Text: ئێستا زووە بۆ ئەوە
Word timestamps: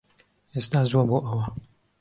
ئێستا 0.53 0.79
زووە 0.91 1.03
بۆ 1.09 1.17
ئەوە 1.27 1.45